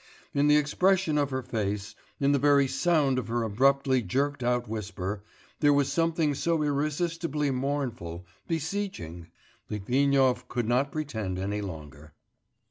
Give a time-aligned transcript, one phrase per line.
[0.33, 4.67] In the expression of her face, in the very sound of her abruptly jerked out
[4.67, 5.21] whisper,
[5.59, 9.27] there was something so irresistibly mournful, beseeching...
[9.69, 12.13] Litvinov could not pretend any longer.